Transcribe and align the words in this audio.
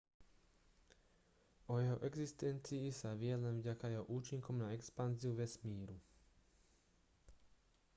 o 1.67 1.79
jeho 1.83 1.97
existencii 2.09 2.85
sa 2.99 3.11
vie 3.21 3.35
len 3.43 3.55
vďaka 3.61 3.85
jeho 3.93 4.05
účinkom 4.17 4.55
na 4.63 4.67
expanziu 4.77 5.31
vesmíru 5.41 5.93